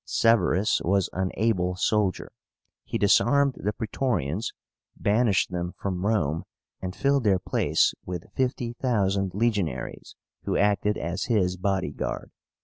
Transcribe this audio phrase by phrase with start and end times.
[0.07, 2.31] Sevérus was an able soldier.
[2.85, 4.51] He disarmed the Praetorians,
[4.97, 6.43] banished them from Rome,
[6.81, 12.31] and filled their place with fifty thousand legionaries, who acted as his body guard.